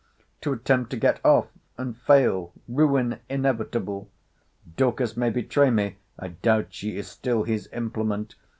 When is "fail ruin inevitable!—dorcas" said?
1.95-5.15